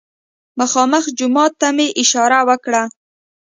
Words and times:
مخامخ 0.59 1.05
جومات 1.17 1.51
ته 1.61 1.67
مې 1.75 1.87
اشاره 2.01 2.39
وکړه. 2.49 2.83